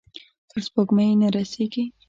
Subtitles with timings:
[0.49, 1.83] تر سپوږمۍ نه رسیږې